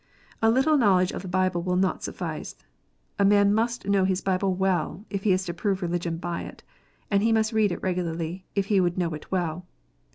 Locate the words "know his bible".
3.87-4.55